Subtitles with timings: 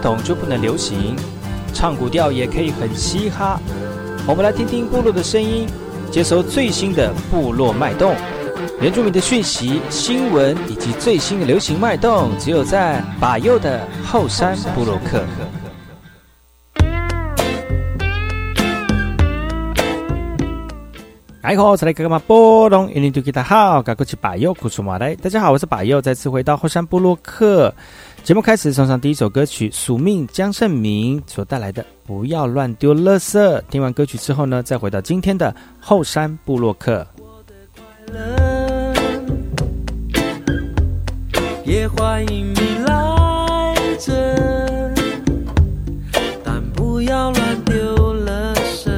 [0.00, 1.14] 谁说传统就不能流行？
[1.74, 3.60] 唱古调也可以很嘻哈。
[4.26, 5.66] 我们来听听部落的声音，
[6.10, 8.14] 接收最新的部落脉动、
[8.80, 15.22] 原住民的讯息、新闻以及最新的流行脉动，只有在把右的后山部落克。
[21.42, 22.18] 哎好，再来干嘛？
[22.26, 25.16] 波隆，印尼土大家好，我是把右，古苏马来。
[25.16, 27.74] 大家好，我是把右，再次回到后山部落克。
[28.22, 33.38] 节目开始，送上第一首歌曲，宿命江胜明所带来的《不要乱丢垃圾》。
[33.70, 37.04] 听完歌曲之后呢，再回到今天的后山部落客。
[41.64, 44.12] 也欢迎你来这，
[46.44, 47.74] 但不要乱丢
[48.24, 48.90] 垃圾，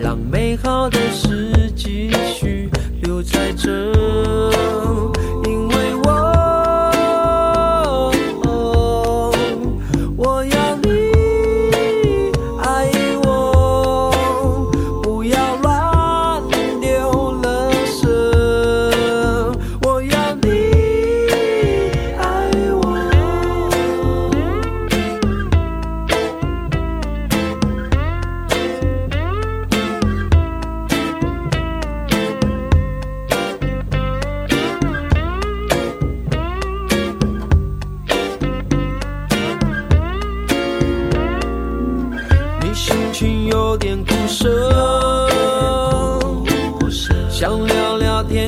[0.00, 2.68] 让美好的事继续
[3.02, 3.87] 留在这。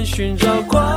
[0.04, 0.89] 寻找快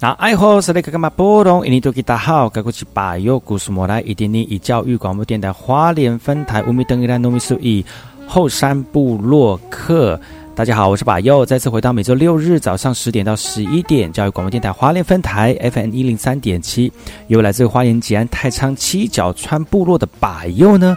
[0.00, 1.66] 那爱好是那个干嘛波动？
[1.66, 7.84] 印尼多吉大好，该过去把右故事莫来，一点点以教育广播电台花莲分台乌米登伊兰糯米苏以
[8.24, 10.20] 后山部落客。
[10.54, 16.92] 大家好，我是把右，再次回到每周六日早上十点到十一点，教育广播电台花莲分台 FM 一零三点七，
[17.26, 20.96] 由来自花莲吉安太仓七角川部落的把右呢。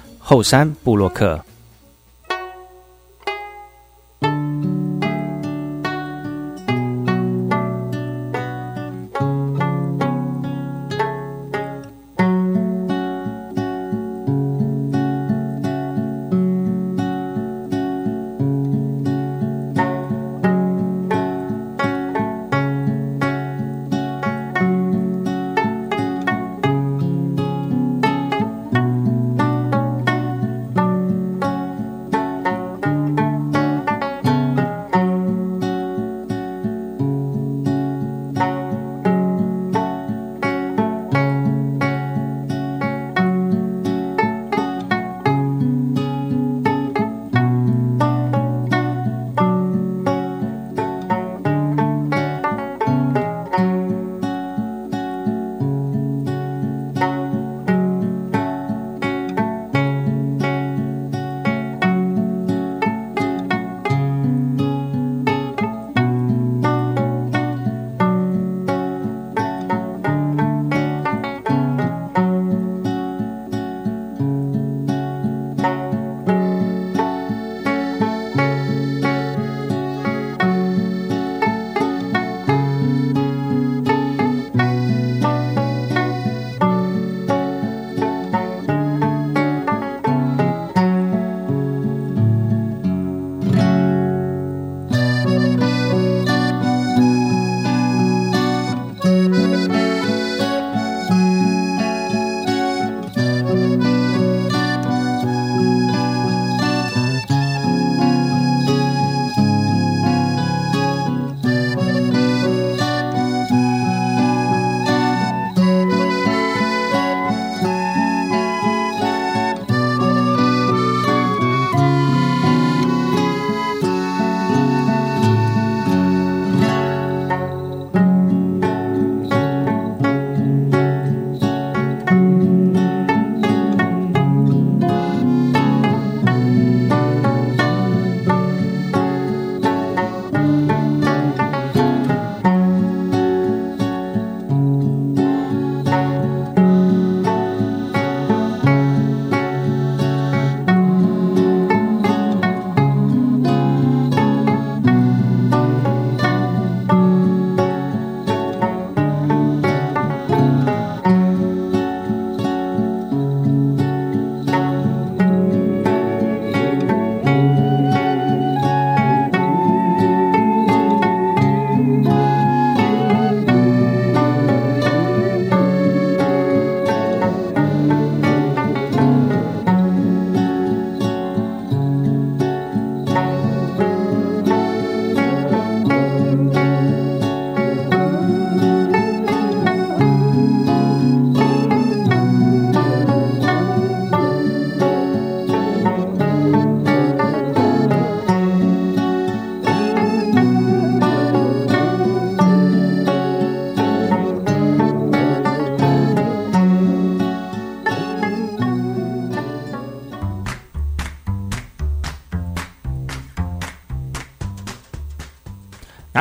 [0.21, 1.43] 后山布洛克。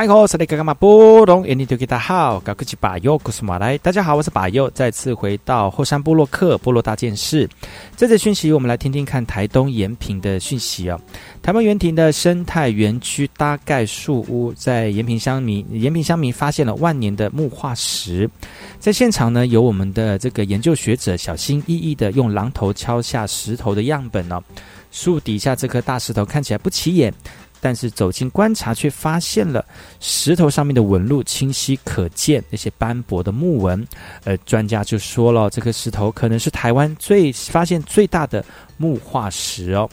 [0.01, 3.77] 大家好，我是嘎嘎马波隆，印尼多吉达好，高科技巴尤古斯马来。
[3.77, 7.47] 大家好，我是巴尤，再次回到后山部落克部落大件事。
[7.99, 10.99] 这次讯息，我们来听听看台东延平的讯息哦。
[11.43, 18.27] 台湾园亭的生态园区搭盖树屋，在延平乡民延平乡民发现了万年的木化石，
[18.79, 24.43] 在现场呢，有我们的这个研究学者小心翼翼的用榔头敲下石头的样本哦。
[24.91, 27.13] 树底下这颗大石头看起来不起眼。
[27.61, 29.65] 但是走近观察，却发现了
[30.01, 33.87] 石头上面的纹路清晰可见，那些斑驳的木纹。
[34.25, 38.45] 呃，专家就说了，这颗石头可能是台湾最发现最大的
[38.77, 39.89] 木化石哦。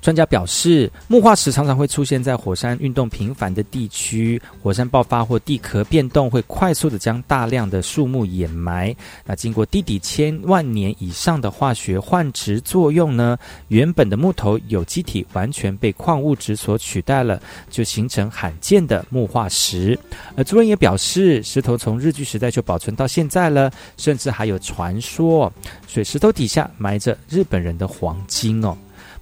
[0.00, 8.96] 专家表示，木化石常常会出现在火山运动频繁的地区，火山爆发或地壳变动会快速的将大量的树木掩埋。
[9.26, 13.36] 那经过地底千万年以上的化学换植作用呢，
[13.68, 19.98] 原本的木头有机体完全被矿物质所取代了，就形成罕见的木化石。
[20.34, 25.52] 而主人也表示，石头从日据时代就保存到现在了，甚至还有传说，
[25.86, 28.74] 水石头底下埋着日本人的黄金哦。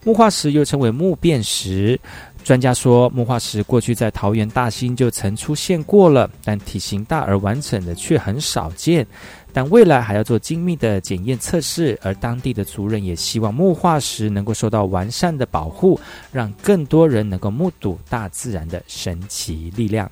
[0.09, 2.01] 木化石又称为木变石，
[2.43, 9.07] 专家说木化石过去在桃园大兴就曾出现过了，但体型大而完整的却很少见。
[9.53, 16.01] 但未来还要做精密的检验测试，而当地的族人也希望木化石能够受到完善的保护，
[16.33, 20.11] 让更多人能够目睹大自然的神奇力量。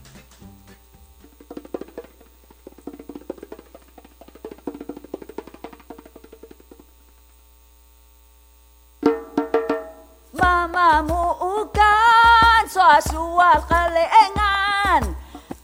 [13.01, 15.03] sual qalengan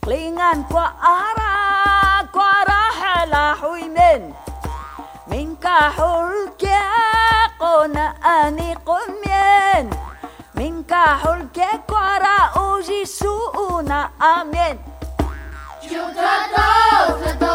[0.04, 1.54] klingan kwa ara
[2.32, 3.56] kwa rahala
[5.26, 6.78] minka hulke
[7.94, 9.90] na ani kumien,
[10.54, 14.78] minka hulke kwa ra uji suuna amen
[15.90, 17.54] Yo trato, trato,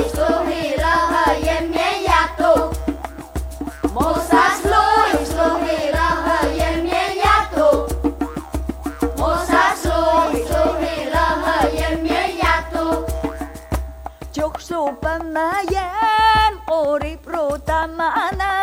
[14.61, 18.53] supamayan urip rutamana.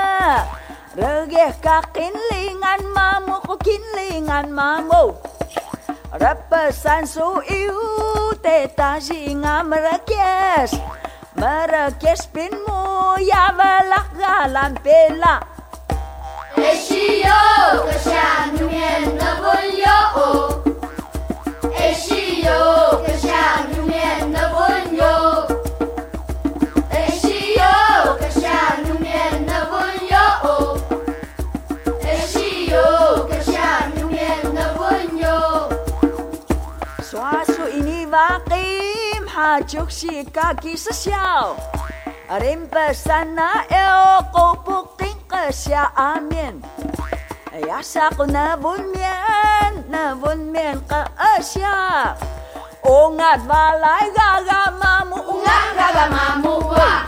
[0.94, 5.18] Regeh kakinlingan mamu kukinlingan mamu.
[6.14, 7.82] Repesan su iu
[8.38, 10.78] teta singa merekes.
[11.34, 15.42] Merekes pinmu ya belak galan pela.
[16.58, 17.38] Eshiyo
[17.86, 19.98] kesyanu mien nabulyo
[21.70, 22.58] Eshiyo
[23.06, 25.27] kesyanu mien nabulyo
[39.38, 41.54] 他就是家己失笑。
[42.28, 46.58] Rimba sana eo kubuking ka siya amin.
[47.54, 52.18] Ayasa ko na bunmian, na bunmian ka asya.
[52.82, 54.26] Ungat ungat
[56.66, 56.98] wa.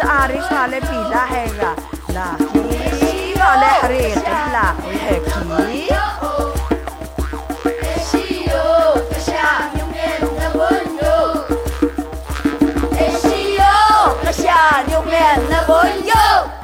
[0.00, 1.76] تعرف على بلا حاجة
[2.08, 4.74] لاقي على حريق لاقي
[5.10, 5.80] هكي
[15.20, 16.59] Yeah, no, no, no.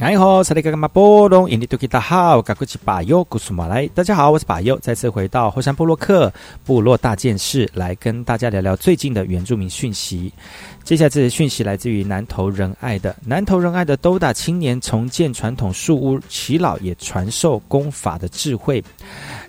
[0.00, 3.86] 哎你好，萨利格马波隆，印尼多吉达好，嘎古奇巴尤古苏马来。
[3.88, 6.32] 大家好，我是巴尤，再次回到后山部落克
[6.64, 10.32] 部落大件事，来跟大家聊聊最近的原住民讯息。
[10.84, 18.82] 接下来这些讯息来自于南投仁爱的南投仁爱的都大青年重建传统树屋，耆老也传授功法的智慧。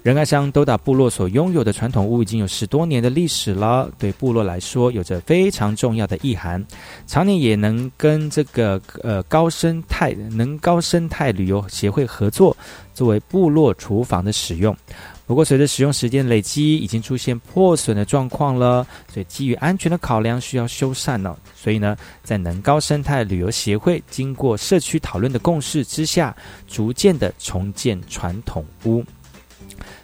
[0.04, 6.66] 仁爱乡都打部落所拥有的传统屋已经有十多年的历史了，对部落来说有着非常重要的意涵，
[7.06, 12.58] 常年也能跟这个呃高生态能高生态旅游协会合作，
[12.96, 14.76] 作为部落厨房的使用。
[15.28, 21.38] 不过，随着使用时间累积，已经出现破损的状况了，所以基于安全的考量，需要修缮了。
[21.56, 26.36] 所以呢，在能高生态旅游协会经过社区讨论的共识之下，
[26.68, 29.06] 逐渐的重建传统屋。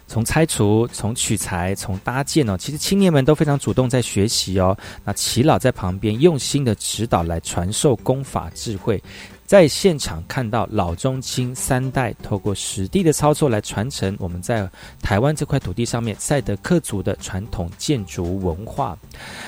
[0.08, 4.76] 从拆除、从取材、从搭建哦，其实青年们都非常主动在学习哦。
[5.04, 9.00] 那齐老在旁边用心的指导，来传授功法智慧。
[9.44, 14.68] 在现场看到老中青三代透过实地的操作来传承我们在
[15.00, 18.94] 台湾这块土地上面赛德克族的传统建筑文化。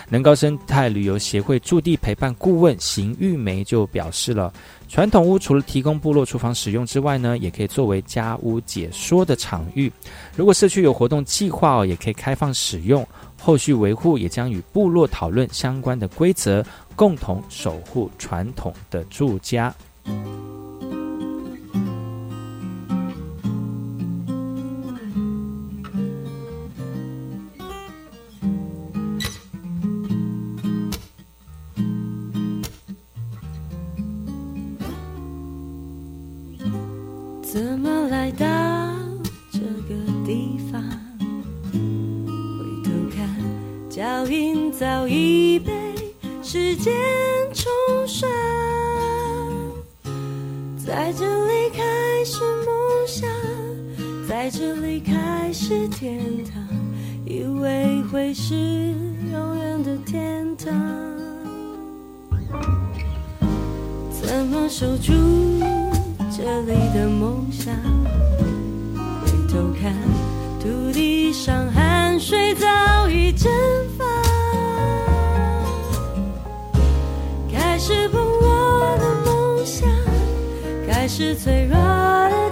[0.08, 4.50] 能高生态旅游协会驻地陪伴顾问邢玉梅就表示了，
[4.90, 9.90] 传统屋除了提供部落厨房使用之外呢，也可以作为家屋解说的场域。
[10.36, 13.06] 如果社区有活动计划哦，也可以开放使用。
[13.40, 16.62] 后续维护也将与部落讨论相关的规则，
[16.96, 19.72] 共同守护传统的住家。
[38.10, 38.44] 来到
[39.52, 39.94] 这个
[40.26, 40.82] 地方？
[41.72, 41.78] 回
[42.82, 43.24] 头看，
[43.88, 45.72] 脚印早已被
[46.42, 46.92] 时间
[47.54, 47.70] 冲
[48.08, 48.28] 刷。
[50.76, 53.30] 在这里开始梦想，
[54.28, 56.60] 在这里开始天堂，
[57.24, 58.56] 以为会是
[59.32, 60.74] 永远的天堂。
[64.10, 65.12] 怎么守住
[66.42, 67.74] 这里的梦想？
[68.94, 69.92] 回头看，
[70.58, 72.66] 土地上汗水早
[73.10, 73.52] 已蒸
[73.98, 74.06] 发，
[77.52, 79.86] 开始崩落的梦想，
[80.90, 82.49] 开始脆弱的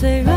[0.00, 0.31] 开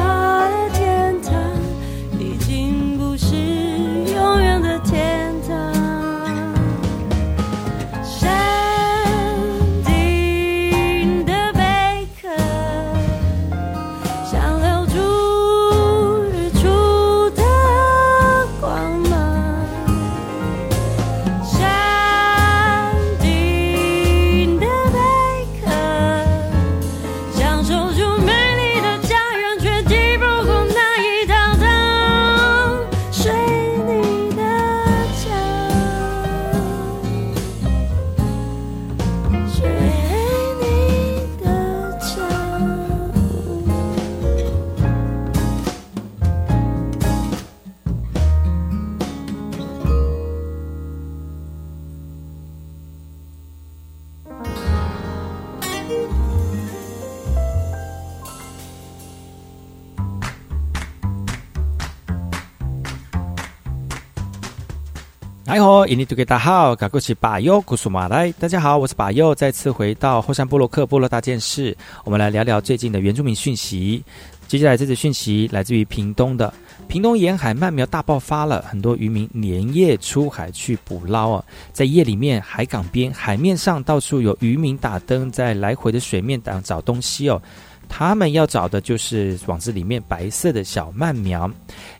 [65.85, 68.31] 哎吼，印尼土给大好，赶过去巴佑古苏马来。
[68.39, 74.03] 大家好，我是巴佑，再次回到后山部落克部落大件事，我们来聊聊最近的原住民讯息。
[74.47, 76.51] 接下来这则讯息来自于屏东的，
[76.87, 87.39] 屏东沿海鳗苗大爆发了，很多渔民连夜出海去捕捞啊，在夜里面海港边海面上到处有渔民打灯，在来回的水面上找东西哦。
[87.87, 91.49] 他们要找的就是网子里面白色的小鳗苗，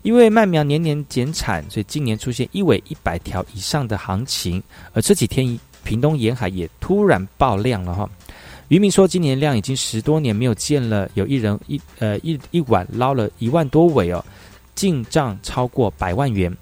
[0.02, 4.62] 因为鳗苗年年减产，所以今年出现一尾一百条以上的行情。
[4.92, 8.08] 而这几天，屏东沿海也突然爆量了哈。
[8.68, 14.24] 渔民说，今年量已经十多年没有见了，有一人一呃一一晚捞了一万多尾哦，
[14.74, 16.52] 进账超过百万元。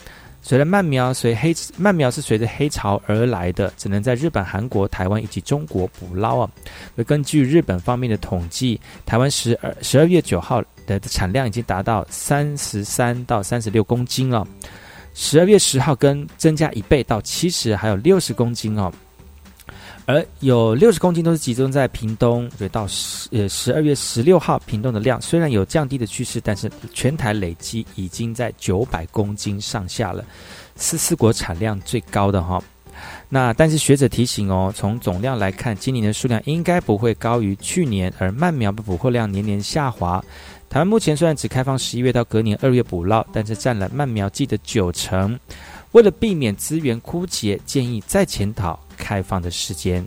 [0.47, 6.51] 随着鳗苗随黑鳗苗是随着黑潮而来的，只能在日本、韩国、台湾以及中国捕捞啊。
[6.97, 14.47] 而根据日本方面的统计，台湾十二十二月九号的产量已经达到三十三到三十六公斤了，
[15.15, 18.93] 十二月十号跟增加一倍到七十，还有六十公斤哦。
[20.07, 30.25] 而有六十公斤都是集中在屏东，所以到十呃十二月十六号，屏东的量虽然有降低的趋势，但是全台累积已经在九百公斤上下了，
[30.79, 32.63] 是四国产量最高的哈。
[33.29, 40.23] 那但是学者提醒哦，从总量来看，今年的数量应该不会高于去年，而鳗苗的捕获量年年下滑。
[40.69, 45.39] 台湾目前虽然只开放十一月到隔年二月捕捞，但是占了鳗苗季的九成。
[45.93, 50.07] 为了避免资源枯竭，建议再潜讨开放的时间。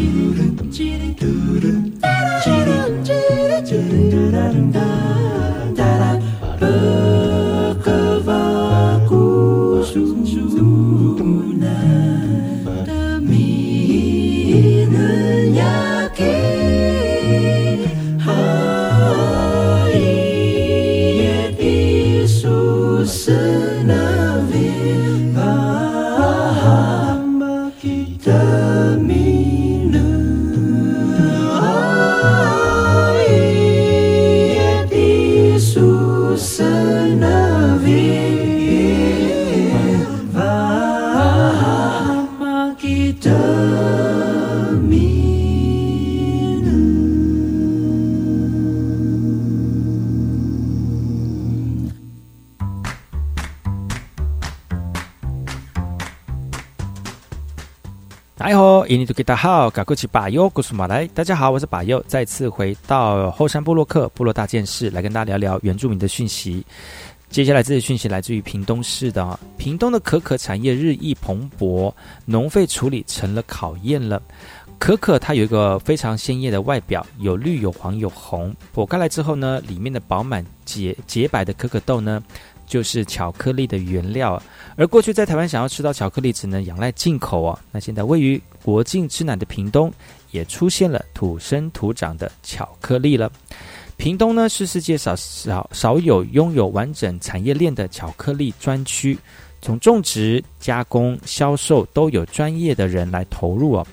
[0.00, 1.09] cheating, cheating.
[59.30, 61.06] 大号，嘎古奇巴尤古苏马来。
[61.14, 66.66] 大家好，我是巴尤，再次回到后山部落克部落大件事，来跟大家聊聊原住民的讯息。
[67.28, 74.20] 接下来这些讯息来自于屏东市的啊，屏东的可可产业日益蓬勃，农废处理成了考验了。
[74.80, 78.52] 可可它有一个非常鲜艳的外表，有绿、有黄、有红。
[78.74, 82.20] 剥开来之后呢，里面的饱满洁洁白的可可豆呢，
[82.70, 84.40] 就是巧克力的原料。
[84.76, 87.58] 而过去在台湾想要吃到巧克力，只能仰赖进口哦。
[87.72, 89.92] 那现在位于国境之南的屏东，
[90.30, 93.30] 也出现了土生土长的巧克力了。
[93.96, 99.18] 屏东呢是世界少少少有拥有完整产业链的巧克力专区，
[99.60, 103.86] 从种植、加工、销售都有专业的人来投入哦。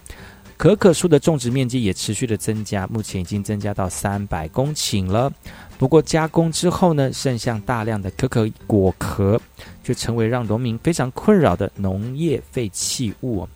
[0.56, 5.32] 可可树的种植面积也持续的增加，目前已经增加到三百公顷了。
[5.78, 9.40] 不过加工之后呢，剩下大量的可可果壳，
[9.84, 13.48] 却成为让农民非常困扰的农业废弃物。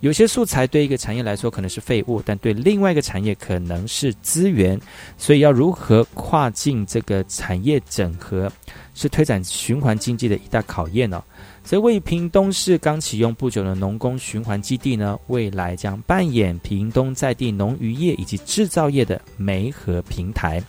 [0.00, 4.78] 有些素材对一个产业来说可能是废物，但对另外一个产业可能是资源，
[5.16, 8.50] 所以要如何跨境这个产业整合，
[8.94, 11.22] 是推展循环经济的一大考验哦。
[11.64, 20.60] 所以，位于屏东市刚启用不久的农工循环基地呢，未来将扮演屏东在地农渔业以及制造业的媒合平台，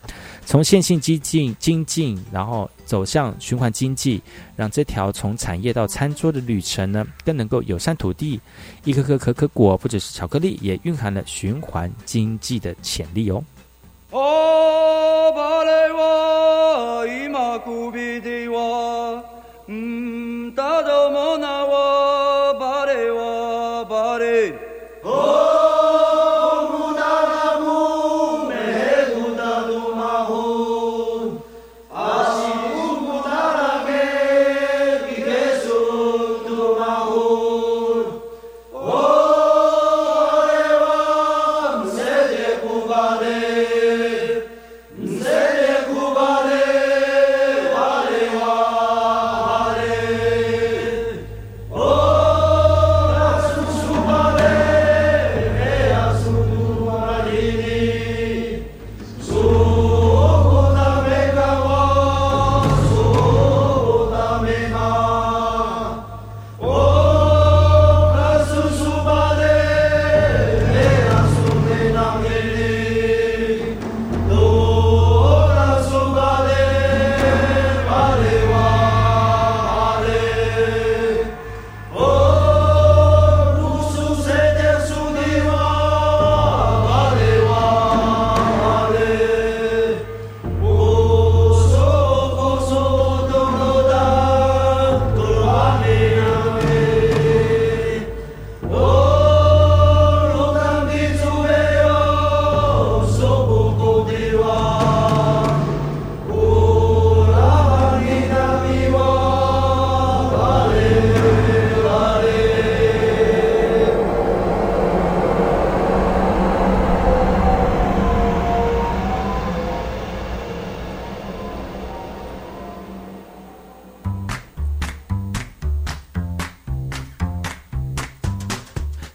[0.45, 4.21] 从线性经济经济，然后走向循环经济，
[4.55, 8.39] 让这条从产业到餐桌的旅程呢，更能够友善土地。
[8.83, 13.43] 一颗颗可可果不只是巧克力，也蕴含了循环经济的潜力哦。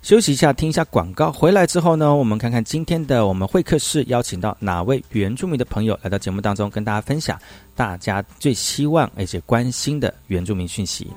[0.08, 1.30] 休息一下，听一下广告。
[1.30, 7.38] 回来之后呢，我们看看今天的我们会客室邀请到哪位原住民的朋友来到节目当中，跟大家分享
[7.76, 11.08] 大家最希望而且关心的原住民讯息。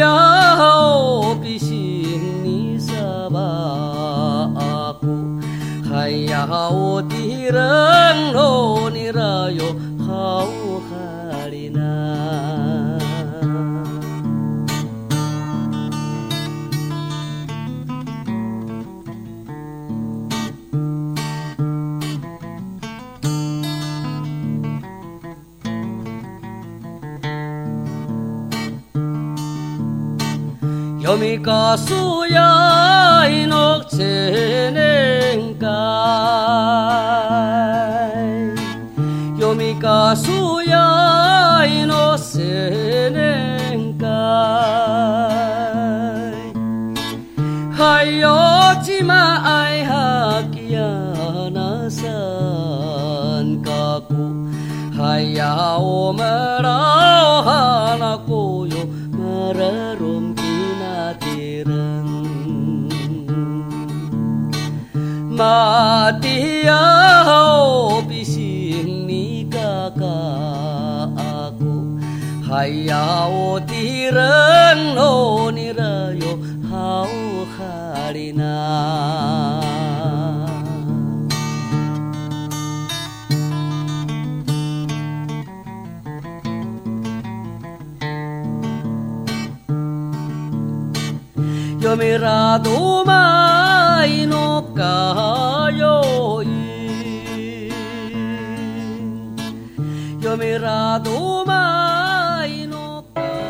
[0.00, 0.39] Yeah.
[31.70, 35.68] 卡苏呀，诺切能盖，
[39.38, 44.08] 又米卡苏呀，诺切能盖。
[47.70, 48.36] 海哟，
[48.82, 50.80] 芝麻艾哈吉亚
[51.54, 52.02] 纳斯
[53.62, 53.72] 干
[54.08, 54.16] 枯，
[54.98, 56.59] 海呀我们。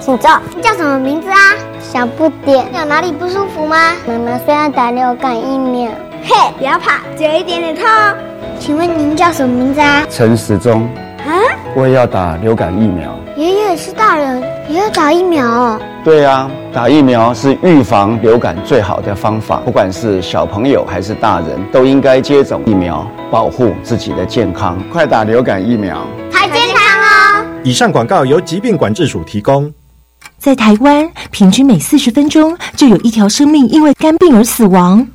[0.00, 0.30] 请坐。
[0.62, 1.36] 叫什么名字啊？
[1.80, 2.64] 小不点。
[2.72, 3.92] 有哪里不舒服吗？
[4.06, 5.90] 妈妈说要打流感疫苗。
[6.22, 8.14] 嘿，不要怕，只有一点点痛哦。
[8.60, 10.06] 请问您叫什么名字啊？
[10.08, 10.88] 陈时中，
[11.26, 11.34] 啊？
[11.74, 13.10] 我也要打流感疫苗。
[13.40, 15.80] 爷爷是大人，也要打疫苗哦。
[16.04, 24.78] 对啊，打疫苗是预防流感最好的方法，不管是小朋友还是大人，都应该接种疫苗，保护自己的健康。
[24.92, 26.06] 快打流感疫苗！
[26.30, 27.46] 太健康哦。
[27.64, 29.72] 以上广告由疾病管制署提供。
[30.36, 35.06] 在台湾，平均每四十分钟就有一条生命因为肝病而死亡。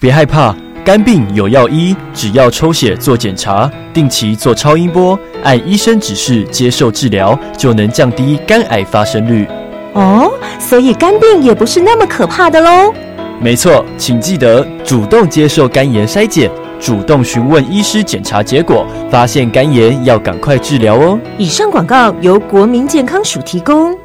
[0.00, 9.46] 别害怕，肝病有药医，只要抽血做检查，定期做超音波，按医生指示接受治疗，就能降低肝癌发生率。
[9.94, 12.92] 哦，所以肝病也不是那么可怕的喽。
[13.40, 21.18] 没错，请记得主动接受肝炎筛检，主动询问医师检查结果，发现肝炎要赶快治疗哦。
[21.38, 23.96] 以上广告由国民健康署提供。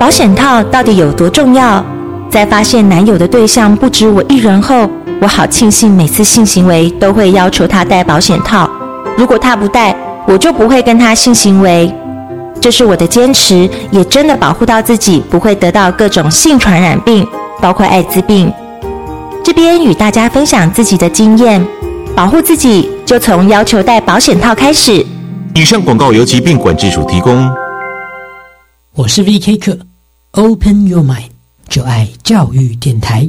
[0.00, 1.84] 保险套到底有多重要？
[2.28, 8.68] 在发现男友的对象不止我一人后，我好庆幸每次性行为都会要求他戴保险套。
[9.16, 9.94] 如果他不戴，
[10.26, 11.92] 我就不会跟他性行为。
[12.60, 17.26] 这是我的坚持，也真的保护到自己不会得到各种性传染病，
[17.60, 18.52] 包括艾滋病。
[19.44, 21.64] 这边与大家分享自己的经验，
[22.14, 25.04] 保护自己就从要求戴保险套开始。
[25.54, 27.50] 以上广告由疾病管制署提供。
[28.94, 29.78] 我是 VK 课
[30.32, 31.30] ，Open Your Mind，
[31.68, 33.28] 就爱教育电台。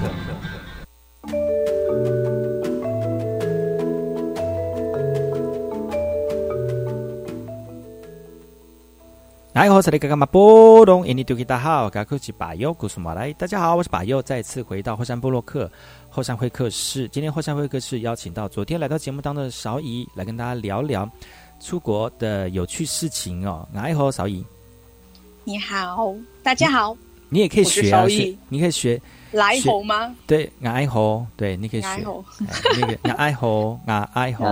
[9.61, 13.31] 来，我是那个干嘛波隆，印尼丢给大家好，赶快去把右故事马来。
[13.33, 15.71] 大家好，我是巴尤，再次回到后山部落客
[16.09, 17.07] 后山会客室。
[17.09, 21.07] 今天后山会客室邀请到昨天来到节目当中的邵姨来跟大家聊聊
[21.59, 23.69] 出国的有趣事情哦。
[23.71, 24.43] 来，好，邵姨，
[25.43, 26.97] 你好，大家好，
[27.29, 28.99] 你也可以学啊，学你可以学
[29.32, 30.14] 来学猴吗？
[30.26, 32.46] 对，爱猴，对，你可以学来猴哎
[32.80, 34.44] 那个俺 爱猴，俺爱猴，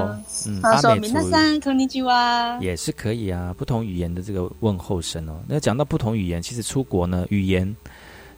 [0.47, 2.61] 嗯，他说：“阿美明大族三こんにちは。
[2.61, 5.40] 也是可以啊，不同语言的这个问候声哦。
[5.49, 7.75] 那讲到不同语言，其实出国呢，语言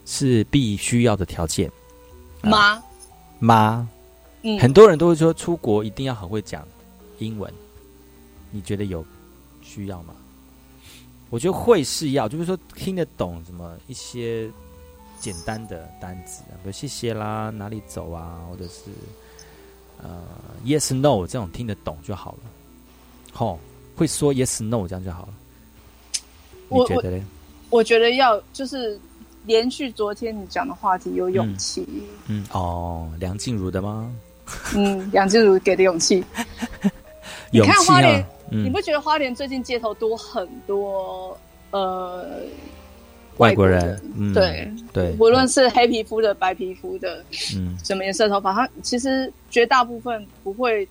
[0.05, 1.71] 是必须要的条件。
[2.43, 2.81] 妈，
[3.39, 3.89] 妈，
[4.43, 6.67] 嗯很多人都会说出国一定要很会讲
[7.19, 7.53] 英文，
[8.51, 9.05] 你觉得有
[9.63, 10.15] 需要吗？
[11.31, 14.49] 我觉得会是要，就是说听得懂什么一些
[15.22, 18.92] 简单的单子啊，比如谢谢啦，哪里走啊，或者是
[20.02, 20.22] 呃
[20.66, 22.40] yes no 这种听得懂就好了。
[23.32, 23.60] 吼、
[23.96, 25.34] 会说 yes no 这样就好了。
[26.68, 27.24] 你我觉得嘞？
[27.70, 29.00] 我觉得要就是
[29.46, 31.88] 连续昨天你讲的话题有勇气，
[32.28, 34.12] 嗯，哦，梁静茹的吗？
[34.76, 36.24] 嗯，梁静茹给的勇气。
[37.52, 41.38] 你 勇气啊看花莲，，嗯你不觉得花莲最近街头多很多
[41.72, 42.42] 呃
[43.42, 44.72] 外国人，嗯，对。
[44.94, 47.24] 对，无论是黑皮肤的、白皮肤的，
[47.56, 47.78] 嗯。
[47.84, 50.88] 什么颜色头发，他其实绝大部分不会，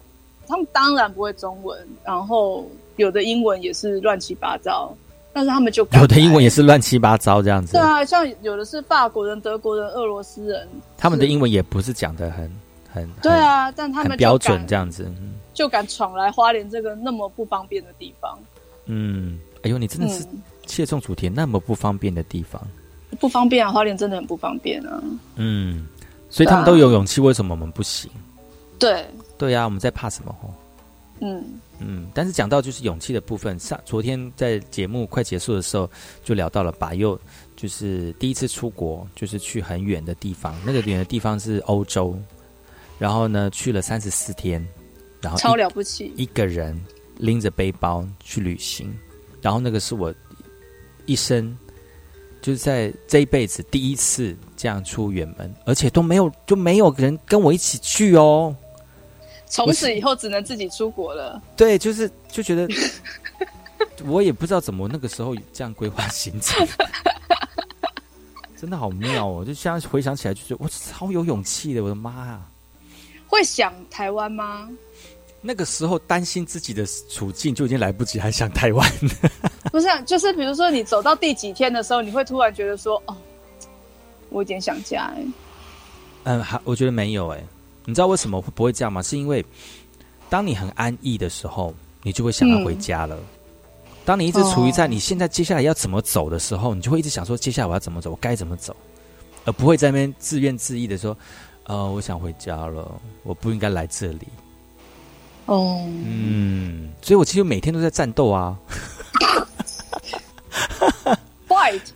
[0.47, 4.95] 他们当然不会中文，然后有的英文也是乱七八糟，
[5.35, 7.73] 但是他们就有的英文也是乱七八糟这样子。
[7.73, 12.51] 对，啊，像有的是法国人、德国人、俄罗斯人，他们的英文也不是讲的很
[12.91, 18.39] 很对啊，但他们标准这样子，嗯就敢闯来花莲这个那么不方便的地方，
[18.87, 22.63] 嗯，哎呦，你真的是嗯切中主题，那么不方便的地方，
[23.19, 25.03] 不方便啊，花莲真的很不方便啊。
[25.35, 25.87] 嗯，
[26.31, 28.09] 所以他们都有勇气，为什么我们不行？
[28.79, 29.05] 对，
[29.37, 30.35] 对啊，我们在怕什么？
[30.41, 30.55] 吼，
[31.21, 31.45] 嗯，
[31.81, 35.91] 嗯，但是讲到就是勇气的部分，上昨天在节目快结束的时候
[36.25, 37.19] 就聊到了把佑，
[37.57, 42.19] 就是第一次出国，就是去很远的地方，那个远的地方是欧洲，
[42.99, 44.67] 然后呢去了三十四天，
[45.21, 46.11] 然后超了不起。
[46.17, 46.81] 一个人
[47.19, 48.91] 拎着背包去旅行，
[49.43, 50.15] 然后那个是我
[51.11, 51.57] 一生
[52.41, 58.55] 就是在这一辈子第一次这样出远门，而且都没有就没有人跟我一起去哦。
[59.47, 61.43] 从此以后只能自己出国了。
[61.57, 62.69] 对，就是就觉得
[64.05, 66.65] 我也不知道怎么那个时候这样规划行程，
[68.57, 69.45] 真的好妙哦！
[69.45, 72.41] 就现在回想起来，就觉得我超有勇气的，我的妈呀！
[73.27, 74.71] 会想台湾吗？
[75.43, 78.91] 那个时候担心自己的处境就已经来不及，还想台湾。
[79.73, 83.17] 不是、啊，就是比如说你走到第几天的时候，你会突然觉得说，哦，
[84.29, 85.25] 我有点想家哎。
[86.25, 87.43] 嗯，还我觉得没有哎、
[87.87, 89.03] 你知道为什么会不会这样吗？
[89.03, 89.45] 是因为
[90.29, 93.19] 当你很安逸的时候，你就会想要回家了。
[94.05, 98.77] 当你一直处于在哦你现在接下来要怎么走的时候，你就会一直想说接下来我要怎么走，我该怎么走，
[99.47, 101.17] 而不会在那边自怨自艾的说，
[101.65, 104.29] 呃，我想回家了，我不应该来这里。
[105.51, 108.57] 哦，嗯，所以我其实每天都在战斗啊
[111.49, 111.89] ，，White，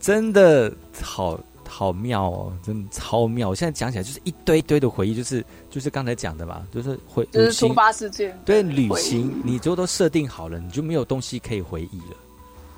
[0.00, 1.38] 真的好
[1.68, 3.48] 好妙哦，真的超妙。
[3.48, 8.36] 我现在讲起来就是一堆堆的回忆，就是就是刚才讲的嘛，就是回就是突发事件。
[8.44, 12.16] 对旅行，你就都设定好了，你就没有东西可以回忆了，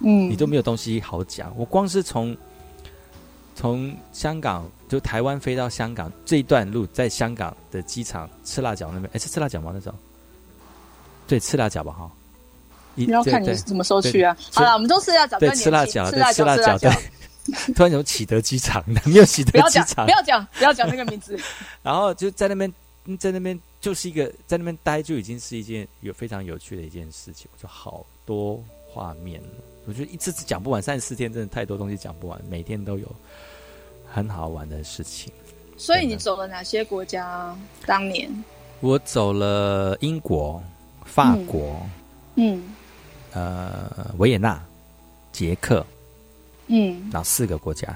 [0.00, 0.28] 嗯。
[0.28, 1.50] 你都没有东西好讲。
[1.56, 2.36] 我光是从
[3.54, 9.70] 从香港就台湾飞到香港这一段路，在香港的机场吃辣椒那边，哎，是吃辣椒吗？
[9.72, 9.94] 那时候
[11.28, 12.10] 对，吃辣椒吧，哈。
[12.96, 14.36] 一你要看你对什么时候去啊？
[14.52, 16.92] 好了，我们都吃辣椒，对不要吃辣椒，对吃辣椒，吃辣椒，对。
[17.74, 21.38] 突然有启德机场，没有启德机场不，要讲，不要讲那个名字。
[21.82, 22.70] 然后就在那边，
[23.06, 27.48] 嗯在那边就是一个在那边待，就已经是一件有非常有趣的一件事情。
[27.50, 29.40] 我就好多画面，
[29.86, 33.10] 我觉得一次次讲不完，三十四天真的太多东西讲不完，每天都有
[34.12, 35.32] 很好玩的事情。
[35.78, 37.56] 所以你走了哪些国家？
[37.86, 38.30] 当年，
[38.80, 40.62] 我走了英国、
[41.08, 41.80] 法国、
[42.36, 42.62] 嗯
[43.32, 44.62] 呃维也纳、
[45.32, 45.84] 捷克，
[46.68, 47.88] 嗯，然后四个国家，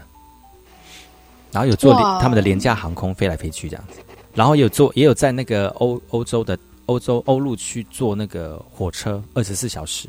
[1.52, 4.00] 然后有坐他们的廉价航空飞来飞去这样子，
[4.34, 10.08] 然后有坐也有在那个欧欧洲的欧洲欧陆区坐那个火车二十四小时，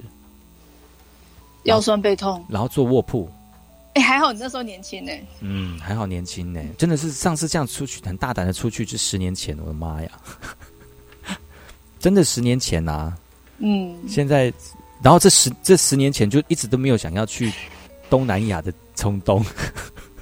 [1.63, 2.43] 腰酸背痛。
[2.49, 3.29] 然后坐卧铺，
[3.93, 5.11] 哎，还好你那时候年轻呢。
[5.39, 10.09] 嗯，还好年轻呢，真的是上次这样出去很大胆的出去，是十年前，我的妈呀，
[12.03, 13.17] 真的十年前呐、啊，
[13.59, 14.51] 嗯，现在，
[15.01, 17.49] 然后这十这十年前就一直都没有想要去
[18.09, 19.41] 东南亚的冲动。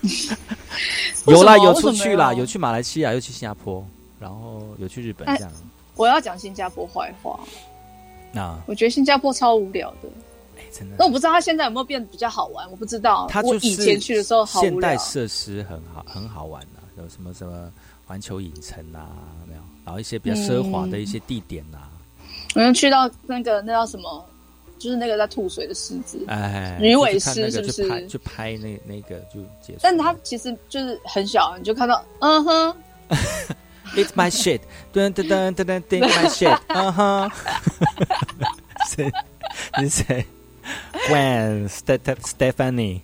[1.26, 3.84] 有啦，有出去啦，有去马来西亚，又去新加坡，
[4.20, 5.52] 然后有去日本哎这样。
[5.96, 7.40] 我要讲新加坡坏话，
[8.32, 10.10] 那我觉得新加坡超无聊的。
[10.60, 13.24] 哎，真的那，我不知道它现在有没有变得比较好玩，我不知道。
[13.24, 14.96] 我它就是以前去的时候好现代。
[15.00, 17.74] 设施很好，很好玩啊、有什么什么
[18.12, 19.08] 环球影城啊，
[19.40, 19.62] 有没有？
[19.86, 21.78] 然后一些比较奢华的一些地点呐、
[22.56, 24.26] 我们去到那个那叫什么，
[24.78, 29.80] 就是那个在吐水的狮子，哎，鱼尾狮是不是就拍拍那那个就结束。
[29.82, 32.76] 但它其实就是很小，你就看到，嗯哼，
[33.96, 34.60] It's my shit，
[34.94, 37.32] 噔噔噔噔噔噔，my shit，嗯哼。
[38.90, 39.10] 谁？
[39.80, 40.26] 你是谁
[41.08, 43.00] ？Gwen Ste Stephanie，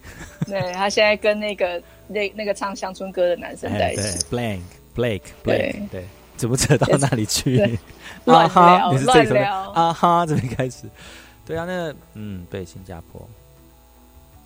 [0.45, 4.59] 对他现在跟那个那那个唱乡村歌的男生在一起，，Blank
[4.97, 7.79] Blake Blake，对，怎么扯到那里去对？
[8.33, 10.89] 啊哈，你是这个乱聊啊哈这边开始。
[11.45, 13.25] 对啊，那嗯，对，新加坡。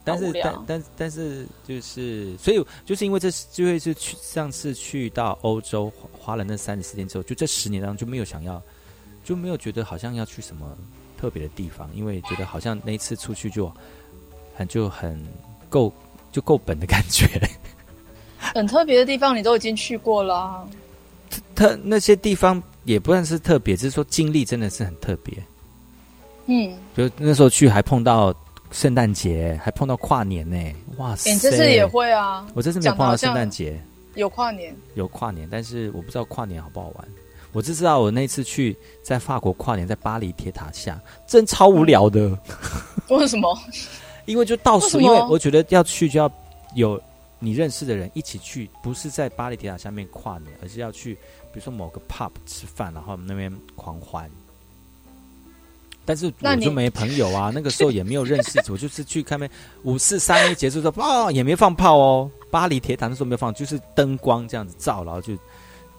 [0.04, 8.62] 但是但但但是就是，所以就是因为这就会是去上次去到欧洲花花了那三十四天之后，就这十年当中就没有想要，
[9.24, 10.78] 就没有觉得好像要去什么
[11.20, 13.72] 特别的地方，因为觉得好像那一次出去就
[14.56, 15.24] 很就很
[15.70, 15.94] 够
[16.32, 17.28] 就够本的感觉。
[18.56, 20.68] 很特别的地方你都已经去过了啊、
[21.56, 25.38] 特那些地方也不算是特别，只是说经历真的是很特别。
[26.48, 28.34] 嗯，就那时候去还碰到
[28.72, 30.58] 圣诞节，还碰到跨年呢，
[30.98, 31.30] 哇塞！
[31.30, 32.46] 欸你这次也会啊？
[32.54, 33.82] 我这次没有碰到圣诞节，
[34.16, 37.08] 有跨年，有跨年，但是我不知道跨年好不好玩。
[37.54, 42.38] 我只知道我那次去在法国跨年，在巴黎铁塔下，真超无聊的。
[43.10, 43.58] 为什么？
[44.26, 46.32] 因为就倒数，为什么因为我觉得要去就要
[46.76, 47.02] 有
[47.44, 51.16] 你认识的人一起去，不是在巴黎铁塔下面跨年，而是要去，
[51.52, 54.30] 比如说某个 pub 吃饭，然后那边狂欢。
[56.06, 59.50] 但是我就没朋友啊， 那个时候也没有认识，我就是去看那
[59.84, 62.30] 五四三一结束之后，哦，也没放炮哦。
[62.52, 65.34] 巴黎铁塔那时候没有放，就是灯光这样子照，然后就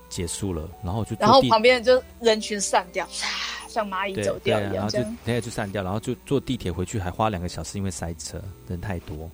[0.08, 3.08] 结束了，然后就然后旁边就人群散掉，
[3.68, 5.36] 像蚂蚁走掉一样然后就一样这样。
[5.36, 9.30] 那就散掉，然后就坐地铁回去，还花两个小时，因为塞车，人太多，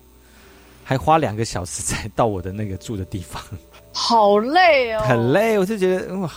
[0.89, 3.39] 还花两个小时才到我的那个住的地方，
[3.93, 5.31] 好累哦，很。
[5.31, 5.59] 累。
[5.59, 6.31] 我就觉得哇，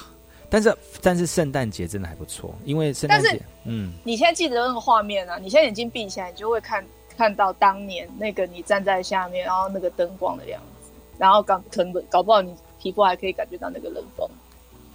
[0.51, 5.39] 但是但是圣诞节真的还不错，因为圣诞节，嗯，你现在记得那个画面啊？
[5.41, 6.85] 你现在眼睛闭起来，你就会看
[7.17, 14.29] 看到当年那个你站在下面，然后那个灯光的样子，然后搞可能搞不好你皮肤还可以感觉到那个冷风。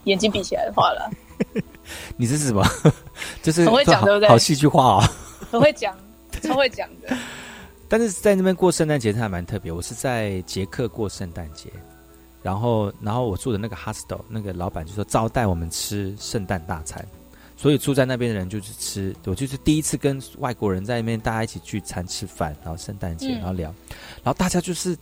[0.03, 1.09] 眼睛闭起来的话了，
[2.15, 2.63] 你这是什么？
[3.41, 5.03] 就是很会讲好对不对好戏剧化哦。
[5.49, 5.97] 很会讲，
[6.43, 7.17] 超会讲的。
[7.89, 9.71] 但是在那边过圣诞节，它还蛮特别。
[9.71, 11.71] 我是在捷克过圣诞节，
[12.43, 17.05] 然后然后我住的那个 hostel，那个老板就说招待我们吃圣诞大餐，
[17.55, 23.73] 所以住在那边的人就是吃，我就是第一次跟外国人在那边大家一起聚餐吃饭，然后圣诞节，嗯然后聊，
[24.23, 24.97] 然后大家就是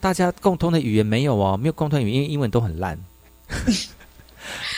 [0.00, 2.98] 大家共通的语言没有哦，没有共同语言，因为英文都很烂。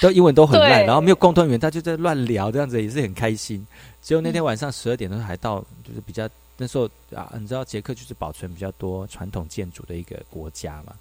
[0.01, 3.67] 都英文都很烂，然后没有共同语言，他就在乱聊，这样子也是很开心。
[4.01, 6.27] 结果那天晚上十二点钟还到，就是比较
[6.61, 10.93] 那时候啊，你知道捷克就是保存比较多传统建筑的一个国家嘛，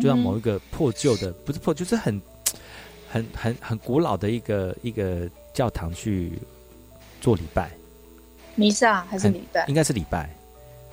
[0.00, 2.20] 就让某一个破旧的，不是破，就是很
[3.10, 6.38] 很很很古老的一个一个教堂去
[7.20, 7.70] 做礼拜，
[8.54, 9.74] 弥撒还是礼拜应？
[9.74, 10.30] 该是礼拜，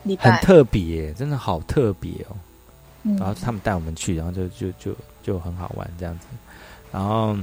[0.03, 2.36] 礼拜很特别，真的好特别哦。
[3.05, 6.28] 嗯然后他们带我们去，然后就就就就很好玩这样子。
[6.89, 7.38] 然后，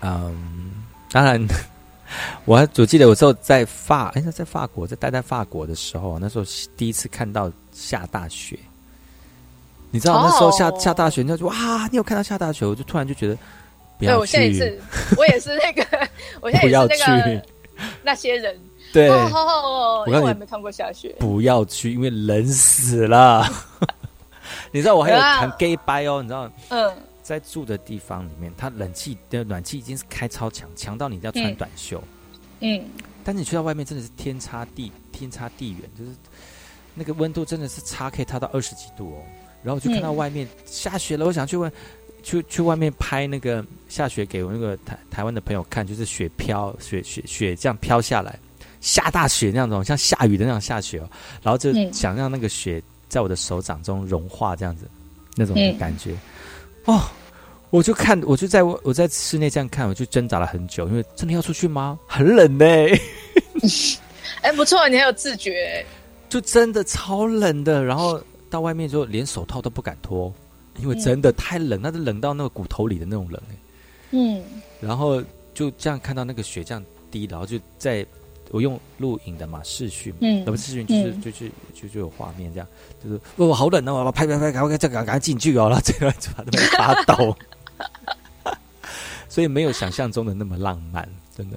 [0.00, 0.72] 嗯，
[1.10, 1.38] 当然，
[2.44, 6.44] 我还我记得我之后在法，哎，那在法国，在待在法国的时候，那时候
[6.76, 8.58] 第一次看到下大雪。
[9.90, 12.64] 你知道那时候下、哦下大雪，你就哇，你有看到下大雪？
[12.64, 13.34] 我就突然就觉得
[13.98, 14.80] 不对，要我现在也，是，
[15.18, 16.08] 我也是那个，
[16.40, 17.42] 我现在也是那个去
[18.02, 18.58] 那些人。
[18.92, 21.14] 对我还没看过下雪。
[21.18, 23.46] 不要去，因为冷死了。
[24.70, 26.50] 你知道我还有对啊很 gay 掰哦，你知道？
[26.68, 26.92] 嗯，
[27.22, 32.02] 在住的地方里面，它冷气的暖气已经是开超强，强到你要穿嗯短袖。
[32.60, 32.84] 嗯，
[33.24, 36.10] 但是你去到外面真的是天差地天差地远，就是
[36.94, 39.22] 那个温度真的是差可以差到二十几度哦。
[39.62, 41.70] 然后我就看到嗯外面下雪了，我想去问
[42.22, 48.38] 去去外面拍那个下雪给我那个台台湾的朋友看，就是雪飘雪雪雪这样飘下来，
[48.80, 51.08] 下大雪那种像下雨的那种下雪哦。
[51.42, 54.88] 然后就嗯想让那个雪在我的手掌中融化这样子，
[55.36, 56.14] 那种感觉、
[56.84, 57.02] 哦。
[57.70, 61.98] 我就看，我就在我我在室内这样看，我就挣扎了很久，因为真的要出去吗？
[62.06, 62.66] 很冷呢、
[64.42, 65.82] 哎，不错，你很有自觉。
[66.28, 67.82] 就真的超冷的。
[67.82, 70.30] 然后到外面之后连手套都不敢脱，
[70.80, 73.56] 因为嗯真的太冷，那是冷到那个骨头里的那种冷、欸、
[74.10, 74.42] 嗯，
[74.78, 75.24] 然后
[75.54, 78.04] 就这样看到那个雪这样滴，然后就在
[78.52, 82.68] 我用录影的嘛视讯，嗯那不是视讯，就是、嗯就就就就有画面这样，
[83.02, 87.36] 就是哦好冷哦，我拍拍拍，赶快赶快赶快进去哦，然后这个就把他们发抖。
[89.28, 91.56] 所以没有想象中的那么浪漫，真的。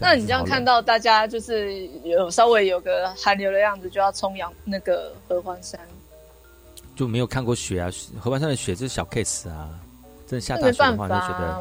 [0.00, 5.80] 那你这样看到大家就是有稍微有个寒流的样子，就要冲阳那个合欢山，
[6.96, 7.88] 就没有看过雪啊，
[8.18, 9.70] 合欢山的雪就是小 case 啊，
[10.26, 11.60] 真的下大雪的话，就觉得啊。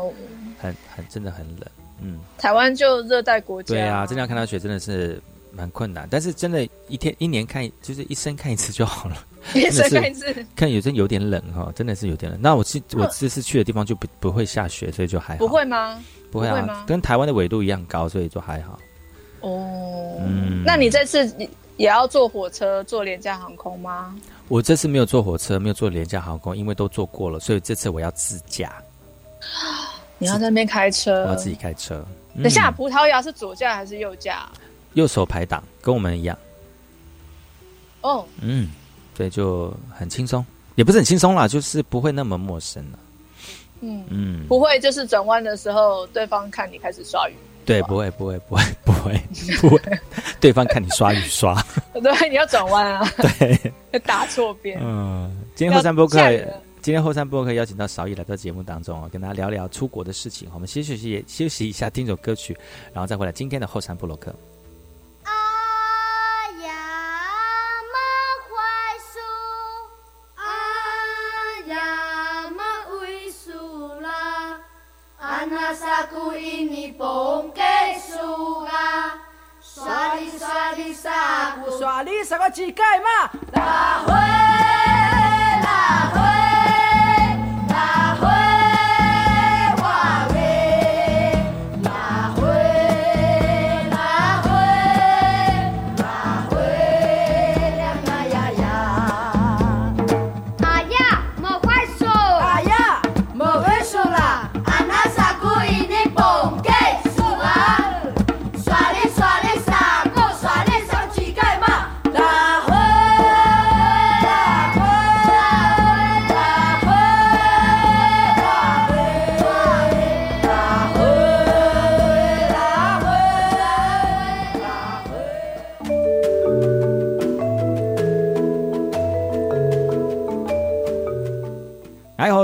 [0.60, 1.70] 很很真的很冷，
[2.02, 5.22] 嗯，台湾就热带国家，对啊，真的要看到雪真的是
[5.52, 9.26] 蛮困难，但是真的，一天一年看，就是一生看一次就好了，
[9.56, 12.40] 一生看一次看有真有点冷哈，真的是有点冷。
[12.42, 16.04] 那我是我这次去的地方就不不会下雪，所以就还好，不会吗？
[16.30, 18.78] 不会啊跟台湾的纬度一样高，所以就还好。
[19.42, 21.26] 哦，嗯，那你这次
[21.78, 24.14] 也要坐火车、坐廉价航空吗？
[24.50, 28.74] 我这次没有坐火车，没有坐廉价航空，因为都坐过了，所以这次我要自驾。
[30.18, 31.96] 你要在那边开车，我要自己开车。
[32.36, 34.48] 嗯等一下，葡萄牙是左驾还是右驾？
[34.94, 36.38] 右手排档跟我们一样，
[38.02, 38.70] 哦，嗯，
[39.16, 40.46] 对，就很轻松，
[40.76, 43.00] 也不是很轻松啦，就是不会那么陌生了。
[43.82, 47.34] 嗯，嗯，不会，就是转弯的时候，对方看你开始刷雨，
[47.66, 49.22] 对，不会，不会，不会，不会，
[49.62, 49.80] 不会，
[50.40, 51.56] 对方看你刷雨刷，
[51.94, 53.08] 对，你要转弯啊，
[53.40, 54.80] 对，打错边。
[54.82, 56.20] 嗯，今天后山播客
[56.88, 60.50] 今天后山播客邀请到韶义来到节目当中啊，跟大家聊聊出国的事情。
[60.54, 62.58] 我们先休息休息一下，听首歌曲，
[62.94, 64.34] 然后再回来今天的后山部落克。
[65.24, 65.32] 哎
[66.66, 66.72] 呀，
[67.92, 68.00] 马
[68.48, 68.56] 槐
[69.04, 69.20] 树，
[70.38, 70.46] 哎
[71.68, 72.64] 呀，马
[73.02, 74.58] 尾树啦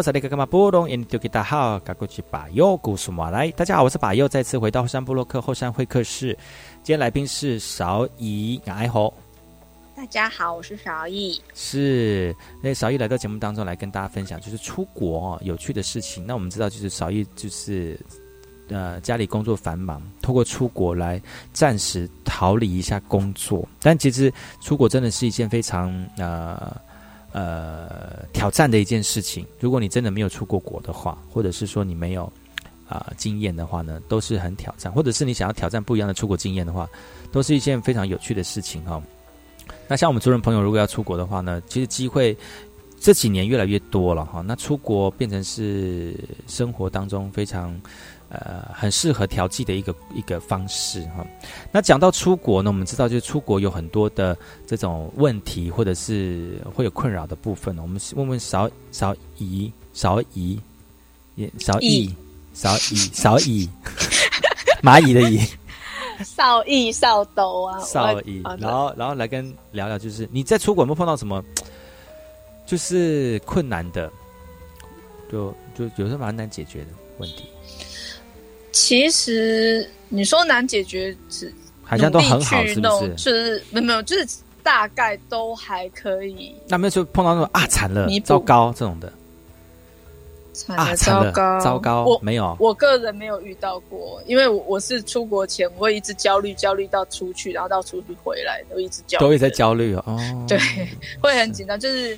[0.04, 3.50] 萨利格格马波隆，印度吉达好，嘎古吉巴尤古苏马来。
[3.52, 6.38] 大家好，我是巴尤，再次回到后山部落克后山会客室。
[6.84, 9.14] 今天来宾是韶怡，哎吼，
[9.96, 11.42] 大家好，我是小易。
[11.54, 16.28] 是那韶义来到节目当中来跟大家分享，就是出国哦有趣的事情。
[16.28, 17.98] 那我们知道，就是韶义就是
[18.68, 21.22] 呃家里工作繁忙，透过出国来
[21.54, 23.66] 暂时逃离一下工作。
[23.80, 24.30] 但其实
[24.60, 26.76] 出国真的是一件非常呃
[27.34, 29.46] 呃挑战的一件事情。
[29.60, 32.32] 如果你真的没有出过国的话，或者是说你没有
[32.88, 34.92] 啊、经验的话呢，都是很挑战。
[34.92, 36.88] 或者是你想要挑战不一样的出国经验的话，
[37.32, 39.02] 都是一件非常有趣的事情哈、
[39.88, 42.38] 那像我们族人朋友如果要出国的话呢，其实机会
[43.00, 44.42] 这几年越来越多了哈。
[44.42, 46.16] 那出国变成是
[46.48, 47.74] 生活当中非常
[48.34, 51.26] 呃很适合调剂的一个一个方式哈。
[51.72, 57.82] 那讲到出国呢，我们知道就是出国有很多的这种问题，或者是会有困扰的部分呢。
[57.82, 60.60] 我们问问少少姨少姨
[61.36, 62.14] 也少姨
[62.54, 63.70] 少姨少姨
[64.84, 65.40] 蚂蚁的蚁。
[66.24, 71.44] 少义、少斗啊，少乙，然后然后来跟聊聊，就是你在出国有没有碰到什么，
[72.68, 74.10] 就是困难的，
[75.30, 77.50] 就就有时候蛮难解决的问题，
[78.74, 81.54] 其实你说难解决，是
[81.84, 83.14] 好像都很好，是不是？
[83.16, 84.28] 就是没有没有，就是
[84.62, 86.54] 大概都还可以。
[86.68, 89.14] 那没有就碰到那种啊惨了糟糕这种的
[90.68, 100.04] 啊惨了，糟糕，糟糕我没有我个人没有遇到过，因为我我是出国前我会一直焦虑，焦虑到出去，然后到出去回来都一直焦虑，都会在焦虑哦。
[100.08, 100.20] 哦，
[100.50, 100.58] 对，
[101.22, 102.18] 会很紧张，就是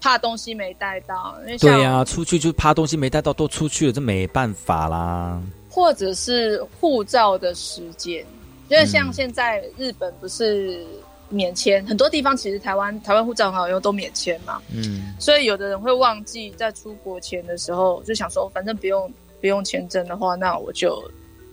[0.00, 5.40] 怕东西没带到，因为对呀、出去就怕东西没带到，都出去了，这没办法啦。
[5.74, 8.24] 或者是护照的时间，
[8.68, 10.86] 因为像嗯现在日本不是
[11.28, 21.02] 免签，很多地方其实台湾台湾护照很好用，都免签嘛，嗯，所以有的人会忘记在出国前的时候就想说，反正不用不用签证的话，那我就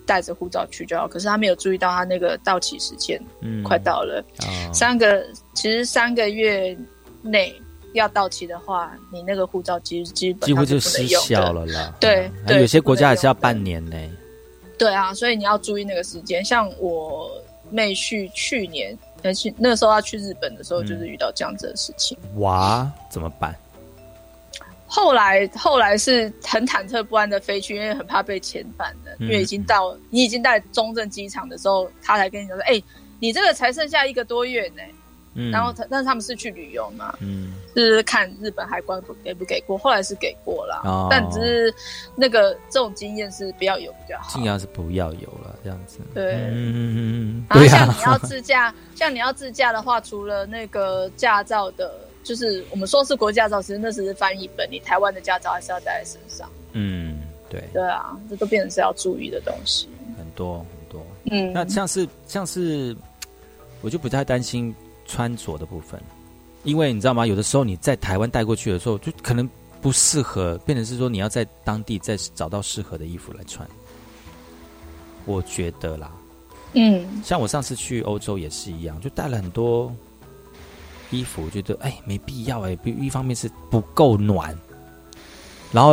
[0.06, 1.08] 带着护照去就好。
[1.08, 3.64] 可是他没有注意到他那个到期时间嗯。
[3.64, 4.46] 快到了，哦。
[4.72, 6.76] 三个其实三个月
[7.22, 7.52] 内
[7.92, 11.94] 要到期的话，你那个护照基基本几乎就失效了啦。
[12.00, 13.96] 对嗯对有些国家还是要半年呢。
[14.78, 16.44] 对啊，所以你要注意那个时间。
[16.44, 17.30] 像我
[17.70, 22.18] 妹婿去年，呃，去那个时候要去日本的时候，嗯就是遇到这样子的事情。
[22.36, 23.54] 哇，怎么办？
[24.86, 32.82] 后来后来是很忐忑不安的飞去，因为很怕被遣返的，嗯因为已经到你已经在中正机场的时候，他才跟你讲说，哎、
[33.20, 34.82] 你这个才剩下一个多月呢。
[35.34, 41.74] 嗯，然后他，但是他们是去旅游嘛，嗯就是看日本海关不给不给过，后来是给过了，哦但只是
[42.14, 44.44] 那个这种经验是不要有比较好尽。
[44.44, 46.00] 量是不要有了这样子。
[46.14, 56.48] 对，嗯嗯嗯嗯，然后像你要啊，自驾， 像你要自驾的话，除了那个驾照的，就是我们说是国驾照，其实那只是翻译本，你台湾的驾照还是要带在身上。
[56.72, 59.88] 嗯，对，对啊，这都变成是要注意的东西。
[60.18, 61.06] 很多很多。
[61.30, 62.94] 嗯，那像是像是，
[63.80, 64.74] 我就不太担心
[65.12, 66.00] 穿着的部分，
[66.64, 67.26] 因为你知道吗？
[67.26, 69.46] 有的时候你在台湾带过去的时候，就可能
[69.82, 73.68] 不适合，变成是说你要在当地再找到适合的衣服来穿。
[75.26, 76.10] 我觉得啦，
[76.72, 79.94] 嗯，像我上次去欧洲也是一样，就带了很多
[81.10, 84.56] 衣服，觉得哎没必要哎，不一方面是不够暖，
[85.72, 85.92] 然后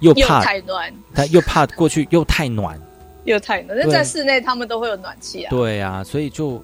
[0.00, 2.76] 又又怕太暖，他又怕过去又太暖，
[3.28, 3.76] 又太冷。
[3.78, 5.50] 那在室内他们都会有暖气啊。
[5.50, 6.62] 对啊，所以就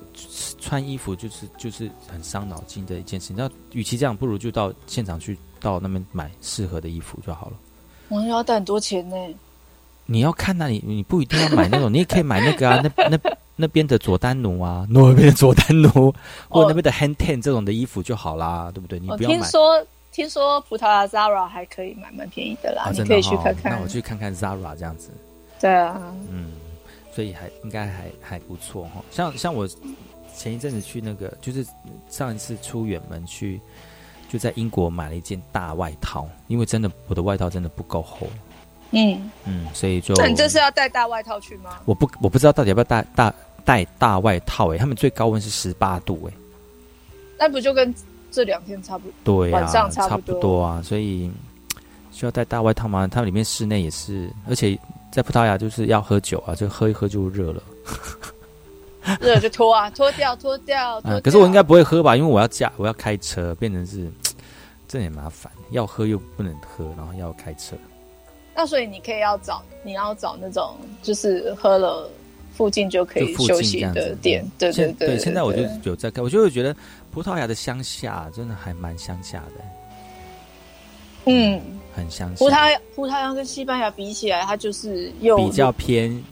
[0.61, 3.37] 穿衣服就是就是很伤脑筋的一件事情。
[3.37, 7.53] 那与其这样，不如就到现场去到那边买适合的衣服就好了。
[8.09, 9.17] 我要带很多钱呢。
[10.07, 13.19] 你要看那、里你不一定要买那种，你也可以买那个啊，那那
[13.57, 16.15] 那边的佐丹奴啊， 那边的佐丹奴，
[16.49, 18.99] 或者那边的 hand ten 这种的衣服就好啦，对不对？
[18.99, 19.37] 你不要买。
[19.37, 23.73] 哦听说听说葡萄牙 Zara 还可以买蛮便宜的啦，啊，你可以去看看。
[23.73, 25.11] 那我去看看 Zara 这样子，
[25.65, 25.99] 对啊，
[26.31, 26.53] 嗯，
[27.11, 29.03] 所以还应该还还不错哈。
[29.11, 29.67] 像像我
[30.37, 31.65] 前一阵子去那个，就是
[32.11, 33.59] 上一次出远门去，
[34.29, 38.27] 就在英国买了一件大外套，因为真的我的外套真的不够厚，
[38.91, 41.81] 嗯，嗯，所以就那你这是要带大外套去吗？
[41.87, 43.35] 我不我不知道到底要不要带大
[43.65, 46.35] 带大外套诶、他们最高温是十八度诶、
[47.39, 47.95] 那不就跟
[48.31, 49.47] 这两天差不多？
[49.47, 51.31] 对啊、晚上差差不多多啊，所以
[52.13, 53.09] 需要带大外套吗？
[53.09, 54.79] 它里面室内也是，而且
[55.15, 57.63] 在葡萄牙就是要喝酒啊，就喝一喝就热了。
[59.21, 61.21] 热就脱啊，脱掉，脱掉，脱啊、掉。
[61.21, 64.11] 可是我应该不会喝吧，因为我要驾，我要开车，变成是
[64.89, 67.77] 这也麻烦，要喝又不能喝，然后要开车。
[68.57, 72.11] 那所以你可以要找，你要找那种就是喝了
[72.53, 74.45] 附近就可以休息的店。
[74.59, 76.75] 对对现对，现在我就对有在看，我就会觉得
[77.13, 79.65] 葡萄牙的乡下真的还蛮乡下的，
[81.27, 81.61] 嗯，
[81.95, 86.23] 很乡下，葡萄牙葡萄牙跟西班牙比起来，它就是又比较偏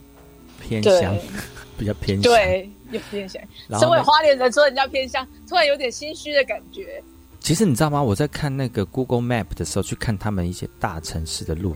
[0.61, 1.15] 偏对乡，
[1.77, 2.31] 比较偏乡。
[2.31, 3.41] 对，又偏乡。
[3.79, 7.01] 身为花莲人说人家偏乡，突然有点心虚的感觉。
[7.39, 8.01] 其实你知道吗？
[8.01, 11.75] 我在看那个 Google Map 的时候，去看他们一些大城市的路，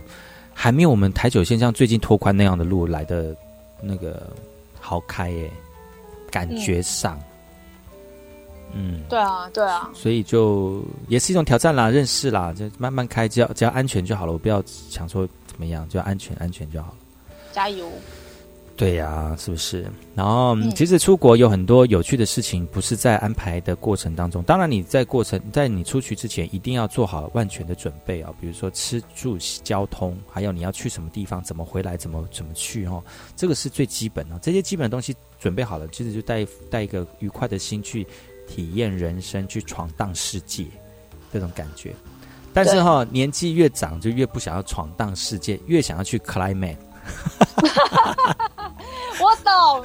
[0.54, 3.36] 还没有我们台九线像最近拓宽那样的路来的
[3.82, 4.32] 那个
[4.80, 5.50] 好开耶，
[6.30, 7.27] 感觉上，嗯，
[9.08, 16.98] 对啊，对啊，所以就也是一种挑战啦，认识啦，就慢慢开，只要只要安全就好了，我不要想说怎么样，就安全安全就好了。
[17.52, 17.90] 加油！
[18.76, 19.84] 对呀、是不是？
[20.14, 24.40] 然后，嗯嗯其实出国有很多有趣的事情，不是在安排的过程当中。
[24.44, 33.02] 当然，你在过程在你出去之前，一定要做好万全的准备啊、比如说吃住、交通，还有你要去什么地方，怎么回来，怎么怎么去哦，
[33.34, 34.38] 这个是最基本的。
[34.38, 38.06] 这些基本的东西准备好了，其实就带带一个愉快的心去
[38.48, 40.66] 体验人生，去闯荡世界
[41.32, 41.94] 这种感觉。
[42.52, 46.76] 但是哈、年纪越长，就越不想要闯荡世界，越想要去 climate。
[49.20, 49.84] 我懂，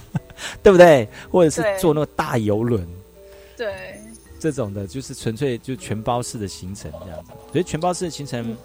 [0.62, 1.08] 对不对？
[1.30, 2.86] 或者是坐那个大游轮
[3.56, 3.98] 对，
[4.38, 7.30] 这种的，就是纯粹就全包式的行程这样子。
[7.52, 8.56] 所以全包式的行程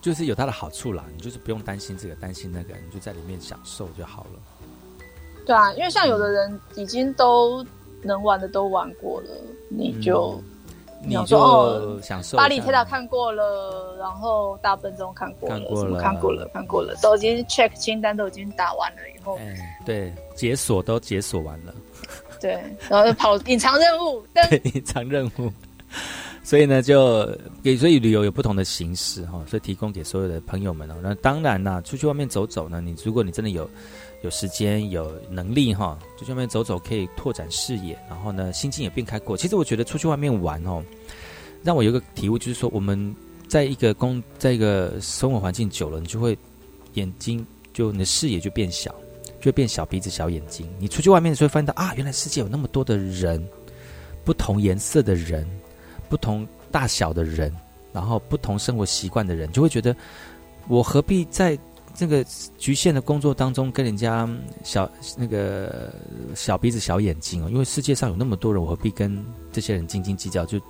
[0.00, 4.30] 就是有它的好处啦，你就是不用担心这个担心那个，你就在里面享受就好了。
[5.46, 7.64] 对啊，因为像有的人已经都
[8.02, 9.28] 能玩的都玩过了，
[9.68, 10.38] 你就、
[11.02, 21.74] 你想说哦就巴黎铁塔看过了，然后大笨钟看过了，看过了看过了，看过了，都已经 check 清单都已经打完了以后，哎，对，解锁都解锁完了，
[22.40, 25.50] 对，然后跑 隐藏任务，但对，隐藏任务。
[26.42, 27.28] 所以呢，就
[27.60, 30.94] 给所以旅游有不同的形式哈，所以提供给所有的朋友们哦。
[31.02, 33.68] 那当然啦，出去外面走走呢，你如果你真的有
[34.26, 39.36] 有时间有能力哈，出去外面走走可以拓展视野，然后呢心境也变开阔。
[39.36, 40.82] 其实我觉得出去外面玩哦，
[41.62, 43.14] 让我有个体悟，就是说我们
[43.48, 46.36] 在一个工在一个生活环境久了，你就会
[46.94, 48.94] 眼睛就你的视野就变小，
[49.40, 50.68] 就变小鼻子小眼睛。
[50.78, 53.42] 你出去外面的时候会发现到啊，原来世界有那么多的人，
[54.24, 55.48] 不同颜色的人。
[56.08, 57.52] 不同大小的人，
[57.92, 59.96] 然后不同生活习惯的人，就会觉得
[60.68, 61.58] 我何必在
[61.96, 62.24] 这个
[62.58, 64.28] 局限的工作当中跟人家
[64.62, 65.92] 小那个
[66.34, 67.48] 小鼻子小眼睛哦？
[67.50, 70.44] 因为世界上有那么多人，我何必跟这些人斤斤计较？
[70.44, 70.60] 就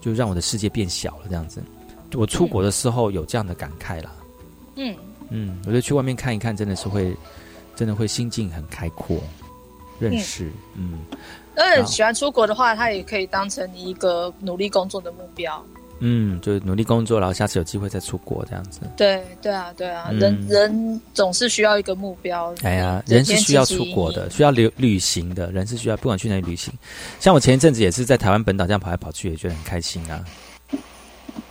[0.00, 1.62] 就让我的世界变小了，这样子。
[2.14, 4.14] 我出国的时候有这样的感慨啦。
[4.76, 4.94] 嗯，
[5.30, 7.16] 嗯，我觉得去外面看一看，真的是会，
[7.74, 9.18] 真的会心境很开阔，
[9.98, 11.00] 认识，嗯
[11.56, 15.64] 而且喜欢出国的话，他也可以当成你一个努力工作的目标。
[16.00, 18.80] 嗯，就努力工作，然后下次有机会再出国这样子。
[18.96, 22.54] 对对啊，对啊，嗯人人总是需要一个目标。
[22.62, 26.72] 哎呀，人人是需要出国的，需要旅旅行的，人是需要不管去哪里旅行。
[27.18, 30.24] 像我前一阵子也是在台湾本岛这样跑来跑去，也觉得很开心啊。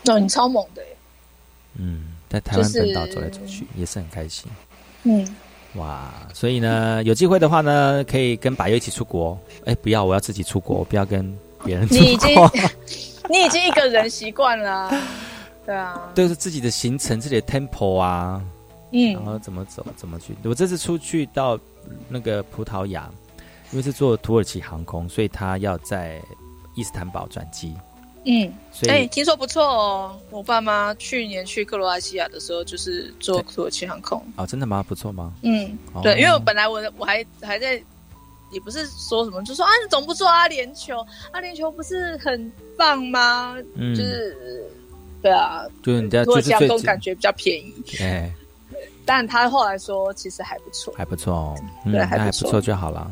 [0.08, 0.88] 哦，你超猛的耶，
[1.76, 4.50] 嗯，在台湾本岛走来走去、也是很开心。
[5.04, 5.28] 嗯，
[5.76, 9.38] 哇，所以呢，有机会的话呢，可以跟百优一起出国。
[9.66, 12.50] 哎，不要，我要自己出国，我不要跟别人出你已经国。
[13.30, 15.02] 你已经一个人习惯了啊、
[15.66, 18.42] 对啊，都是自己的行程、自己的 tempo 啊，
[18.92, 20.36] 嗯然后怎么走、怎么去。
[20.44, 21.60] 我这次出去到
[22.08, 23.10] 那个葡萄牙，
[23.72, 26.22] 因为是坐土耳其航空，所以他要在
[26.76, 27.74] 伊斯坦堡转机。
[28.30, 30.20] 嗯，所以哎、听说不错哦。
[30.30, 34.22] 我爸妈去年去克罗埃西亚的时候，就是坐土耳其航空。
[34.36, 34.84] 哦，真的吗？
[34.84, 35.34] 不错吗？
[35.44, 37.82] 嗯，哦对，因为我本来我我还还在，
[38.52, 43.56] 也不是说什么，就说啊，你总不做阿联酋，阿联酋不是很棒吗？
[43.76, 43.96] 嗯。
[43.96, 44.36] 就是
[45.22, 48.32] 对啊，就是人家土耳其航就是最空感觉比较便宜，哎，
[49.06, 50.94] 但他后来说其实还不错。
[50.96, 53.12] 还不错哦，嗯，对那还不错错就好了。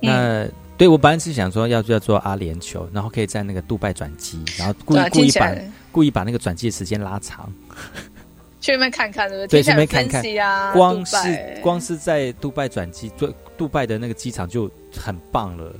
[0.00, 0.08] 嗯。
[0.08, 5.54] 那对我本来是想说要要做阿联酋，然后可以在那个杜拜转机，然后故意啊故意把
[5.92, 7.52] 故意把那个转机的时间拉长。
[8.60, 10.72] 去那边看看，对不对，听起来顺便看看。
[10.72, 15.74] 光是光是在杜拜转机，做杜拜的那个机场就很棒了，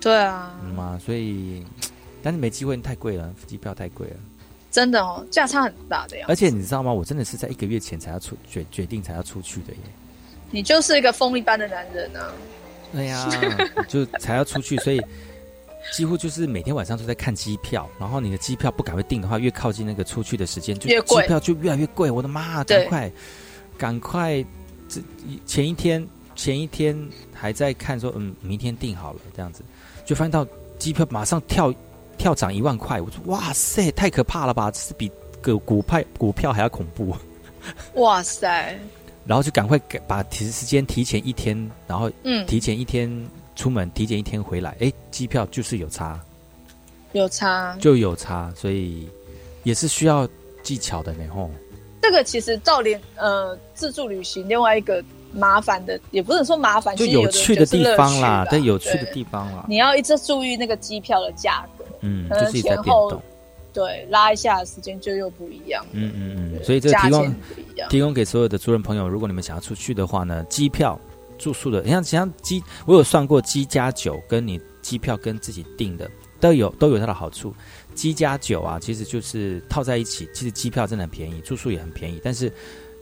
[0.00, 1.64] 对啊，嗯嘛，所以
[2.22, 4.16] 但是没机会，太贵了，机票太贵了。
[4.70, 6.26] 真的哦，价差很大的呀。
[6.28, 6.92] 而且你知道吗？
[6.92, 9.78] 我真的是在一个月前才要出决决定才要出去的耶。
[10.50, 12.32] 你就是一个风一般的男人啊。
[12.92, 13.28] 对呀、
[13.88, 15.02] 就才要出去，所以
[15.92, 17.88] 几乎就是每天晚上都在看机票。
[17.98, 22.10] 然后你的机票不赶快订的话，越靠近那个出去的时间，就越机票就越来越贵。
[22.10, 23.10] 我的妈，赶快
[23.76, 24.44] 赶快！
[24.88, 25.00] 这
[25.44, 26.96] 前一天前一天
[27.32, 29.62] 还在看说，嗯，明天订好了这样子，
[30.04, 30.46] 就发现到
[30.78, 31.74] 机票马上跳
[32.16, 33.00] 跳涨一万块。
[33.00, 34.70] 我说哇塞，太可怕了吧！
[34.70, 35.10] 这是比
[35.40, 37.16] 个股派股票还要恐怖。
[37.94, 38.78] 哇塞，
[39.26, 43.10] 然后就赶快给把提时间提前一天，然后嗯提前一天
[43.56, 46.20] 出门，提前一天回来，哎，机票就是有差，
[47.12, 47.76] 有差。
[47.80, 49.08] 就有差，所以
[49.64, 50.28] 也是需要
[50.62, 51.50] 技巧的呢，吼。
[52.02, 55.02] 这个其实照连呃自助旅行另外一个
[55.36, 63.22] 麻烦的，也不能说麻烦，就有有趣的地方啦，对对，有趣的地方啦，你要一直注意那个机票的价格，嗯，可能就是一直在前后变动，
[63.72, 65.84] 对拉一下时间就又不一样。
[65.92, 67.34] 嗯嗯嗯，所以这个提供
[67.90, 70.98] 提供给所有的族人朋友，如果你们想要出去的话呢，机票、
[71.36, 76.10] 住宿的，你像像机，我有算过机加酒跟你机票跟自己订的
[76.40, 77.54] 都有都有它的好处。
[77.94, 82.52] 机加酒啊，其实就是套在一起，其实机票真的很便宜，住宿也很便宜，但是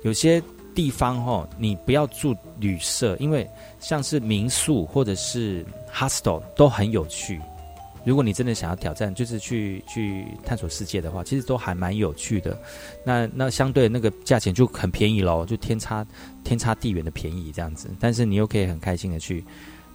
[0.02, 0.40] 有些
[0.74, 3.48] 地方哦，你不要住旅社，因为
[3.78, 7.40] 像是民宿或者是 hostel 都很有趣。
[8.04, 12.54] 如果你真的想要挑战，就是去去探索世界的话，其实都还蛮有趣的。
[13.02, 16.06] 那那相对那个价钱就很便宜喽，就天差
[16.44, 17.88] 天差地远的便宜这样子。
[17.98, 19.42] 但是你又可以很开心的去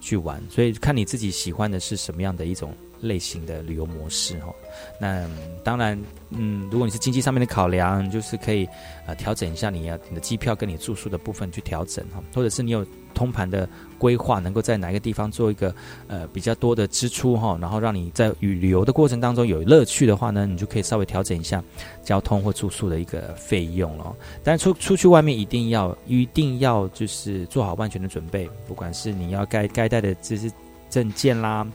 [0.00, 4.54] 去玩，所以看你自己喜欢的是什么样的一种类型的旅游模式哈。
[5.00, 5.28] 那
[5.64, 8.68] 当然，嗯，如果你是经济上面的考量，就是可以
[9.06, 15.74] 呃调整一下你要你的机票跟你住宿的部分去调整哈，或者是你有通盘的规划，能够在哪一个地方做一个
[16.06, 21.62] 呃比较多的支出哈，然后让你在旅旅游的过程当中有乐趣的话呢，你就可以稍微调整一下
[22.02, 24.14] 交通或住宿的一个费用了。
[24.44, 30.50] 但出出去外面一定要一定要就是做好万全的准备，不管是你要该该带的这些
[30.88, 31.66] 证件啦。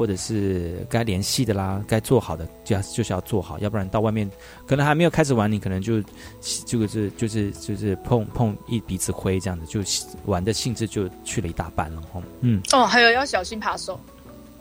[0.00, 4.26] 或者是该联系的啦，该做好的就要就是要做好，要不然到外面
[4.66, 6.02] 可能还没有开始玩，你可能就
[6.64, 9.80] 这个是就是就是碰碰一鼻子灰这样子，就
[10.24, 12.22] 玩的兴致就去了一大半了哈。
[12.40, 14.00] 嗯，哦，还有要小心扒手，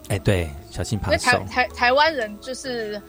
[0.09, 1.45] 哎，对，小心扒手台。
[1.45, 3.01] 台台湾人就是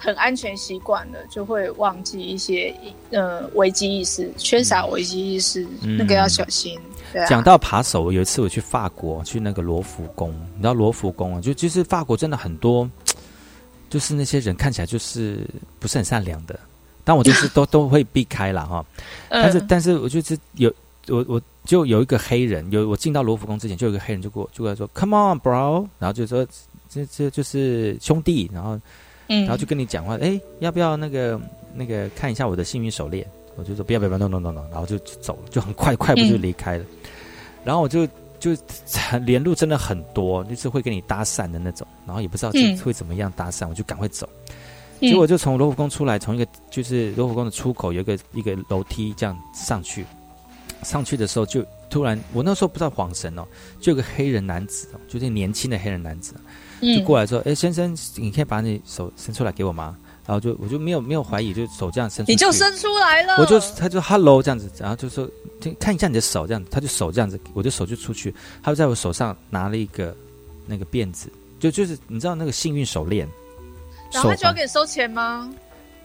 [0.00, 2.74] 很安全习惯了，就会忘记一些
[3.10, 6.80] 呃危机意识，缺少危机意识，嗯那个要小心。
[7.12, 12.88] 对啊，讲到扒手，有一次我去法国，去那个罗浮宫，你知道罗浮宫啊，就就是法国真的很多，
[13.90, 15.46] 就是那些人看起来就是
[15.78, 16.58] 不是很善良的，
[17.04, 18.84] 但我就是 都都会避开了哈。
[19.28, 20.72] 嗯但是但是我就是有
[21.08, 26.46] 我我就有一个黑人，有我进到罗浮宫之前，就有一个黑人就过就过来说 “Come on, bro”，然后就说
[26.88, 28.78] 这这就是兄弟，然后
[29.30, 31.40] 嗯然后就跟你讲话，哎，要不要那个
[31.74, 33.26] 那个看一下我的幸运手链？
[33.56, 36.84] 我就说不要不要不要 no no no no，然后就就走了，就很快快步就离开了。
[37.64, 38.06] 然后我就
[38.38, 38.50] 就
[39.24, 42.52] 连路真的很多，就是会跟你搭讪的那种，然后也不知道
[42.84, 44.28] 会怎么样搭讪，我就赶快走。
[44.46, 50.04] 嗯结果就从罗浮宫出来，从一个就是罗浮宫的出口有一个一个楼梯这样上去，
[50.82, 53.42] 上去的时候就突然，我那时候不知道晃神哦，
[53.80, 56.44] 就有个黑人男子哦，就是年轻的黑人男子，嗯
[56.80, 65.28] 就过来说：“哎、先生，你可以把你手伸出来给我吗？”然后就我就没有没有怀疑，就手这样伸出去，你就伸出来了，我就他就 hello 这样子，然后就说
[65.60, 70.14] 就看一下你的手这样，他就手这样子，我就手就出去，他就在我手上拿了一个
[70.66, 71.28] 那个辫子，
[71.58, 73.26] 就就是你知道那个幸运手链，
[74.12, 75.52] 然后他就要给你收钱吗？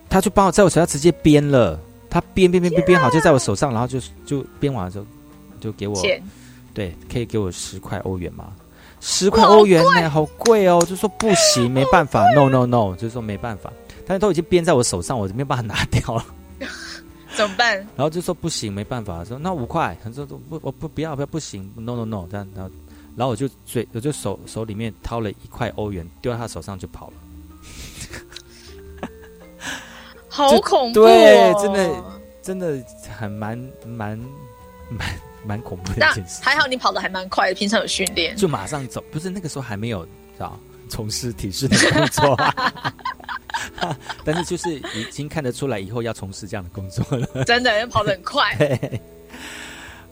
[0.09, 5.05] 他就帮我在我手上直接编了，他编编编编编好就在我手上，然后就就编完了之后
[5.59, 6.23] 就给我钱。
[6.73, 8.53] 对，可以给我十块欧元吗？
[9.07, 13.71] 十块欧元呢，好贵哦，就说不行， 没办法，no no no，就说没办法，
[14.03, 16.25] 但是都已经编在我手上，我没有办法拿掉了。
[17.37, 17.77] 怎么办？
[17.95, 22.71] 然后就说不行，没办法，说那五块，他说不，我不不要不要不行，no no no，这样，然后
[23.15, 27.13] 然后我就嘴我就手手里面掏了一块欧元，丢在他手上就跑了。
[30.27, 31.05] 好恐怖、哦！
[31.05, 32.03] 对，真的
[32.41, 32.83] 真的
[33.17, 34.19] 很蛮蛮
[34.89, 35.07] 蛮
[35.45, 36.41] 蛮恐怖的一件事。
[36.41, 38.35] 还好你跑得还蛮快的，平常有训练。
[38.35, 42.37] 就马上走，不是那个时候还没有啊从事体式的工作、
[44.23, 47.43] 但是就是已经看得出来以后要从事这样的工作了。
[47.45, 48.53] 真的，要跑得很快。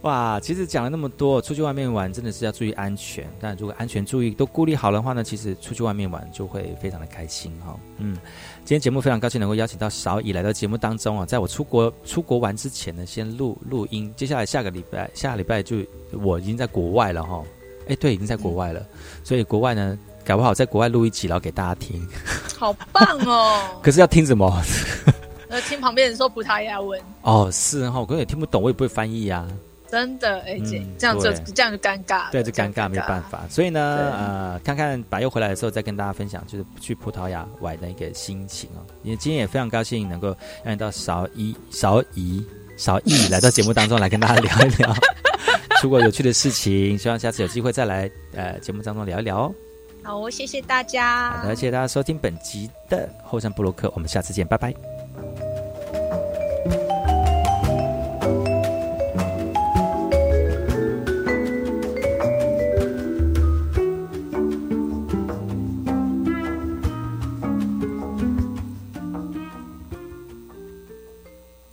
[0.03, 3.25] 对，哇，其实讲了那么多，出去外面玩真的是要注意安全。
[3.39, 8.17] 但如果安全注意都顾虑好的话呢，其实出去外面玩就会非常的开心哈、嗯，
[8.65, 14.13] 今天节目非常高兴能够邀请到少乙来到节目当中啊，在我出国出国玩之前呢，先录录音。
[14.17, 15.77] 接下来下个礼拜，下个礼拜就
[16.21, 17.41] 我已经在国外了哈。
[17.87, 18.85] 哎，对，已经在国外了，
[19.23, 22.05] 所以国外呢，搞不好在国外录一集，然后给大家听。
[22.57, 23.59] 好棒哦！
[23.83, 24.61] 可是要听什么？
[25.49, 29.47] 呃，听旁边人说葡萄牙文，哦，是哈，我根本也听不懂，我也不会翻译啊。
[29.93, 32.29] 真的，哎、姐、嗯这样就对这样就尴尬了。
[32.31, 33.43] 对，就尴尬，没办法。
[33.47, 33.79] 所以呢，
[34.11, 38.81] 呃，看看百佑回来的时候，再跟大家分享，就是去葡萄牙玩的一个心情哦。
[39.03, 42.43] 因为今天也非常高兴能够让到韶一、韶怡、
[42.75, 44.91] 韶毅 来到节目当中来跟大家聊一聊
[45.79, 46.97] 出国有趣的事情。
[46.97, 49.55] 希望下次有机会再来呃节目当中聊一聊哦。
[50.01, 51.37] 好，谢谢大家。
[51.37, 54.92] 好的，谢谢大家收听本集的后山布洛克，我们下次见，拜拜。